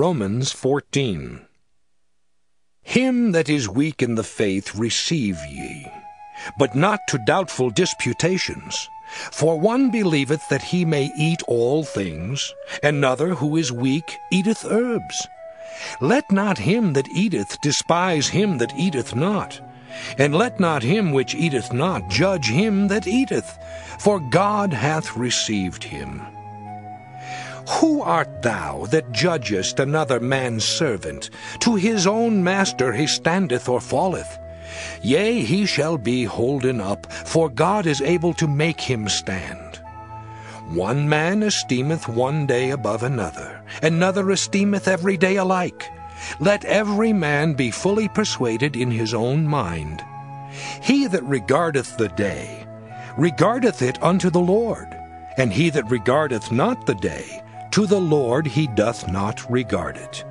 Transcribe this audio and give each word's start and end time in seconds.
Romans 0.00 0.50
14. 0.52 1.42
Him 2.80 3.32
that 3.32 3.50
is 3.50 3.68
weak 3.68 4.00
in 4.00 4.14
the 4.14 4.24
faith 4.24 4.74
receive 4.74 5.36
ye, 5.50 5.92
but 6.58 6.74
not 6.74 7.00
to 7.08 7.22
doubtful 7.26 7.68
disputations. 7.68 8.88
For 9.30 9.60
one 9.60 9.90
believeth 9.90 10.48
that 10.48 10.62
he 10.62 10.86
may 10.86 11.12
eat 11.18 11.42
all 11.46 11.84
things, 11.84 12.54
another 12.82 13.34
who 13.34 13.58
is 13.58 13.70
weak 13.70 14.16
eateth 14.32 14.64
herbs. 14.64 15.28
Let 16.00 16.32
not 16.32 16.56
him 16.56 16.94
that 16.94 17.10
eateth 17.10 17.60
despise 17.60 18.28
him 18.28 18.56
that 18.56 18.74
eateth 18.78 19.14
not, 19.14 19.60
and 20.16 20.34
let 20.34 20.58
not 20.58 20.82
him 20.82 21.12
which 21.12 21.34
eateth 21.34 21.74
not 21.74 22.08
judge 22.08 22.48
him 22.48 22.88
that 22.88 23.06
eateth, 23.06 23.58
for 23.98 24.18
God 24.18 24.72
hath 24.72 25.14
received 25.14 25.84
him. 25.84 26.22
Who 27.78 28.02
art 28.02 28.42
thou 28.42 28.86
that 28.86 29.12
judgest 29.12 29.78
another 29.78 30.18
man's 30.18 30.64
servant? 30.64 31.30
To 31.60 31.76
his 31.76 32.06
own 32.06 32.42
master 32.42 32.92
he 32.92 33.06
standeth 33.06 33.68
or 33.68 33.80
falleth. 33.80 34.38
Yea, 35.02 35.40
he 35.40 35.66
shall 35.66 35.96
be 35.96 36.24
holden 36.24 36.80
up, 36.80 37.10
for 37.12 37.48
God 37.48 37.86
is 37.86 38.02
able 38.02 38.34
to 38.34 38.48
make 38.48 38.80
him 38.80 39.08
stand. 39.08 39.80
One 40.68 41.08
man 41.08 41.42
esteemeth 41.42 42.08
one 42.08 42.46
day 42.46 42.70
above 42.70 43.02
another, 43.02 43.62
another 43.82 44.30
esteemeth 44.30 44.88
every 44.88 45.16
day 45.16 45.36
alike. 45.36 45.90
Let 46.38 46.64
every 46.64 47.12
man 47.12 47.54
be 47.54 47.70
fully 47.70 48.08
persuaded 48.08 48.76
in 48.76 48.90
his 48.90 49.14
own 49.14 49.46
mind. 49.46 50.04
He 50.82 51.06
that 51.06 51.24
regardeth 51.24 51.96
the 51.96 52.08
day, 52.08 52.66
regardeth 53.16 53.80
it 53.80 54.02
unto 54.02 54.28
the 54.28 54.40
Lord, 54.40 54.88
and 55.36 55.52
he 55.52 55.70
that 55.70 55.90
regardeth 55.90 56.52
not 56.52 56.86
the 56.86 56.94
day, 56.96 57.42
to 57.72 57.86
the 57.86 58.00
Lord 58.00 58.46
he 58.46 58.66
doth 58.66 59.08
not 59.08 59.48
regard 59.50 59.96
it. 59.96 60.24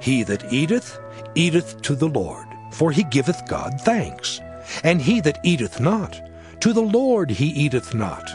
He 0.00 0.22
that 0.24 0.52
eateth, 0.52 0.98
eateth 1.34 1.80
to 1.82 1.94
the 1.94 2.08
Lord, 2.08 2.46
for 2.72 2.92
he 2.92 3.04
giveth 3.04 3.48
God 3.48 3.80
thanks. 3.80 4.40
And 4.84 5.00
he 5.00 5.20
that 5.22 5.40
eateth 5.42 5.80
not, 5.80 6.20
to 6.60 6.72
the 6.72 6.82
Lord 6.82 7.30
he 7.30 7.46
eateth 7.46 7.94
not, 7.94 8.28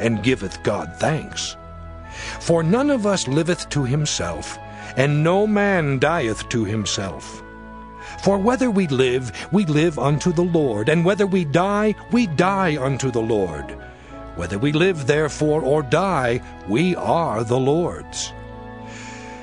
and 0.00 0.22
giveth 0.22 0.62
God 0.62 0.94
thanks. 0.96 1.56
For 2.40 2.62
none 2.62 2.90
of 2.90 3.06
us 3.06 3.26
liveth 3.26 3.68
to 3.70 3.84
himself, 3.84 4.56
and 4.96 5.22
no 5.24 5.46
man 5.46 5.98
dieth 5.98 6.48
to 6.50 6.64
himself. 6.64 7.42
For 8.22 8.38
whether 8.38 8.70
we 8.70 8.86
live, 8.88 9.32
we 9.52 9.64
live 9.64 9.98
unto 9.98 10.32
the 10.32 10.44
Lord, 10.44 10.88
and 10.88 11.04
whether 11.04 11.26
we 11.26 11.44
die, 11.44 11.94
we 12.12 12.26
die 12.26 12.76
unto 12.80 13.10
the 13.10 13.22
Lord. 13.22 13.76
Whether 14.36 14.58
we 14.58 14.72
live 14.72 15.06
therefore 15.06 15.62
or 15.62 15.82
die, 15.82 16.40
we 16.68 16.96
are 16.96 17.44
the 17.44 17.58
Lord's. 17.58 18.32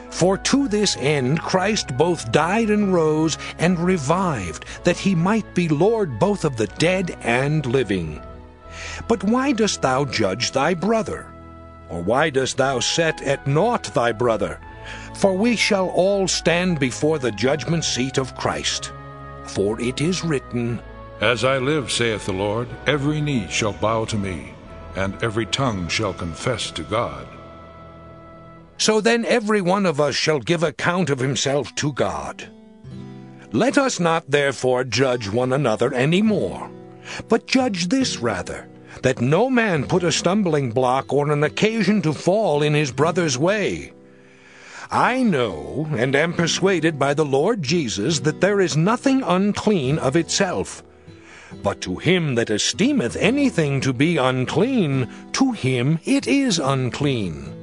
For 0.09 0.37
to 0.49 0.67
this 0.67 0.97
end 0.97 1.41
Christ 1.41 1.95
both 1.95 2.31
died 2.31 2.71
and 2.71 2.91
rose 2.91 3.37
and 3.59 3.77
revived, 3.77 4.65
that 4.83 4.97
he 4.97 5.13
might 5.13 5.53
be 5.53 5.69
Lord 5.69 6.17
both 6.17 6.43
of 6.43 6.57
the 6.57 6.67
dead 6.79 7.15
and 7.21 7.63
living. 7.65 8.21
But 9.07 9.23
why 9.23 9.51
dost 9.51 9.83
thou 9.83 10.05
judge 10.05 10.51
thy 10.51 10.73
brother? 10.73 11.27
Or 11.89 12.01
why 12.01 12.31
dost 12.31 12.57
thou 12.57 12.79
set 12.79 13.21
at 13.21 13.45
naught 13.45 13.93
thy 13.93 14.11
brother? 14.11 14.59
For 15.13 15.33
we 15.37 15.55
shall 15.55 15.89
all 15.89 16.27
stand 16.27 16.79
before 16.79 17.19
the 17.19 17.31
judgment 17.31 17.85
seat 17.85 18.17
of 18.17 18.35
Christ. 18.35 18.91
For 19.45 19.79
it 19.79 20.01
is 20.01 20.23
written, 20.23 20.79
As 21.21 21.43
I 21.43 21.57
live, 21.59 21.91
saith 21.91 22.25
the 22.25 22.33
Lord, 22.33 22.67
every 22.85 23.21
knee 23.21 23.47
shall 23.49 23.73
bow 23.73 24.05
to 24.05 24.17
me, 24.17 24.53
and 24.97 25.21
every 25.23 25.45
tongue 25.45 25.87
shall 25.87 26.13
confess 26.13 26.71
to 26.71 26.83
God. 26.83 27.27
So 28.77 29.01
then 29.01 29.25
every 29.25 29.61
one 29.61 29.85
of 29.85 30.01
us 30.01 30.15
shall 30.15 30.39
give 30.39 30.63
account 30.63 31.09
of 31.09 31.19
himself 31.19 31.73
to 31.75 31.93
God. 31.93 32.49
Let 33.51 33.77
us 33.77 33.99
not 33.99 34.29
therefore 34.29 34.83
judge 34.83 35.29
one 35.29 35.53
another 35.53 35.93
any 35.93 36.21
more, 36.21 36.69
but 37.29 37.47
judge 37.47 37.87
this 37.87 38.17
rather, 38.17 38.67
that 39.03 39.21
no 39.21 39.49
man 39.49 39.85
put 39.87 40.03
a 40.03 40.11
stumbling 40.11 40.71
block 40.71 41.13
or 41.13 41.31
an 41.31 41.43
occasion 41.43 42.01
to 42.01 42.13
fall 42.13 42.61
in 42.61 42.73
his 42.73 42.91
brother's 42.91 43.37
way. 43.37 43.93
I 44.91 45.23
know 45.23 45.87
and 45.97 46.15
am 46.15 46.33
persuaded 46.33 46.97
by 46.97 47.13
the 47.13 47.25
Lord 47.25 47.61
Jesus 47.61 48.19
that 48.21 48.41
there 48.41 48.61
is 48.61 48.77
nothing 48.77 49.21
unclean 49.23 49.99
of 49.99 50.15
itself. 50.15 50.83
But 51.63 51.81
to 51.81 51.95
him 51.97 52.35
that 52.35 52.49
esteemeth 52.49 53.15
anything 53.15 53.81
to 53.81 53.93
be 53.93 54.17
unclean, 54.17 55.09
to 55.33 55.51
him 55.51 55.99
it 56.05 56.27
is 56.27 56.59
unclean. 56.59 57.53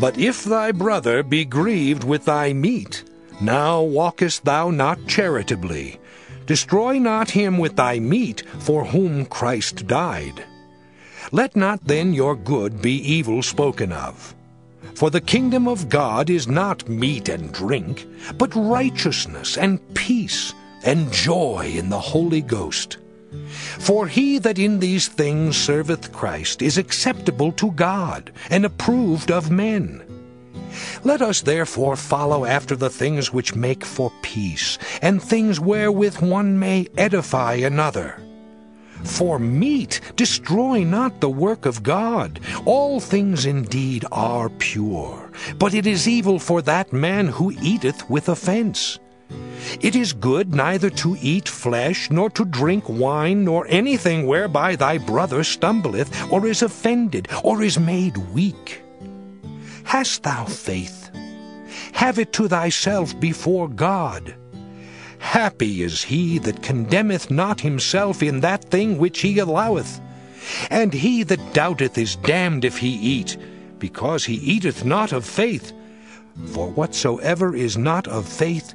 But 0.00 0.18
if 0.18 0.44
thy 0.44 0.72
brother 0.72 1.22
be 1.22 1.44
grieved 1.44 2.04
with 2.04 2.24
thy 2.24 2.52
meat, 2.52 3.04
now 3.40 3.82
walkest 3.82 4.44
thou 4.44 4.70
not 4.70 5.06
charitably. 5.06 6.00
Destroy 6.46 6.98
not 6.98 7.30
him 7.30 7.58
with 7.58 7.76
thy 7.76 7.98
meat, 7.98 8.42
for 8.58 8.84
whom 8.84 9.26
Christ 9.26 9.86
died. 9.86 10.44
Let 11.30 11.54
not 11.54 11.84
then 11.84 12.12
your 12.12 12.34
good 12.34 12.82
be 12.82 12.96
evil 12.96 13.42
spoken 13.42 13.92
of. 13.92 14.34
For 14.94 15.10
the 15.10 15.20
kingdom 15.20 15.68
of 15.68 15.88
God 15.88 16.28
is 16.28 16.48
not 16.48 16.88
meat 16.88 17.28
and 17.28 17.52
drink, 17.52 18.06
but 18.36 18.54
righteousness 18.54 19.56
and 19.56 19.80
peace 19.94 20.52
and 20.84 21.12
joy 21.12 21.72
in 21.74 21.88
the 21.88 21.98
Holy 21.98 22.40
Ghost. 22.42 22.98
For 23.78 24.06
he 24.06 24.38
that 24.38 24.58
in 24.58 24.78
these 24.78 25.08
things 25.08 25.56
serveth 25.56 26.12
Christ 26.12 26.62
is 26.62 26.78
acceptable 26.78 27.52
to 27.52 27.70
God, 27.72 28.32
and 28.50 28.64
approved 28.64 29.30
of 29.30 29.50
men. 29.50 30.02
Let 31.04 31.20
us 31.22 31.42
therefore 31.42 31.96
follow 31.96 32.44
after 32.44 32.76
the 32.76 32.90
things 32.90 33.32
which 33.32 33.54
make 33.54 33.84
for 33.84 34.12
peace, 34.22 34.78
and 35.02 35.22
things 35.22 35.60
wherewith 35.60 36.20
one 36.20 36.58
may 36.58 36.86
edify 36.96 37.54
another. 37.54 38.20
For 39.04 39.38
meat 39.38 40.00
destroy 40.16 40.84
not 40.84 41.20
the 41.20 41.28
work 41.28 41.66
of 41.66 41.82
God. 41.82 42.40
All 42.64 43.00
things 43.00 43.46
indeed 43.46 44.04
are 44.12 44.48
pure, 44.48 45.30
but 45.58 45.74
it 45.74 45.86
is 45.86 46.08
evil 46.08 46.38
for 46.38 46.62
that 46.62 46.92
man 46.92 47.26
who 47.28 47.52
eateth 47.60 48.08
with 48.08 48.28
offense. 48.28 48.98
It 49.80 49.96
is 49.96 50.12
good 50.12 50.54
neither 50.54 50.90
to 50.90 51.16
eat 51.20 51.48
flesh, 51.48 52.10
nor 52.10 52.28
to 52.30 52.44
drink 52.44 52.88
wine, 52.88 53.44
nor 53.44 53.66
anything 53.68 54.26
whereby 54.26 54.76
thy 54.76 54.98
brother 54.98 55.42
stumbleth, 55.44 56.10
or 56.30 56.46
is 56.46 56.62
offended, 56.62 57.28
or 57.42 57.62
is 57.62 57.78
made 57.78 58.16
weak. 58.34 58.82
Hast 59.84 60.22
thou 60.22 60.44
faith? 60.44 61.10
Have 61.92 62.18
it 62.18 62.32
to 62.34 62.48
thyself 62.48 63.18
before 63.18 63.68
God. 63.68 64.34
Happy 65.18 65.82
is 65.82 66.02
he 66.02 66.38
that 66.40 66.62
condemneth 66.62 67.30
not 67.30 67.60
himself 67.60 68.22
in 68.22 68.40
that 68.40 68.64
thing 68.64 68.98
which 68.98 69.20
he 69.20 69.38
alloweth. 69.38 70.00
And 70.70 70.92
he 70.92 71.22
that 71.22 71.54
doubteth 71.54 71.96
is 71.96 72.16
damned 72.16 72.64
if 72.64 72.76
he 72.78 72.88
eat, 72.88 73.36
because 73.78 74.24
he 74.24 74.34
eateth 74.34 74.84
not 74.84 75.12
of 75.12 75.24
faith. 75.24 75.72
For 76.46 76.68
whatsoever 76.70 77.54
is 77.54 77.78
not 77.78 78.08
of 78.08 78.28
faith 78.28 78.74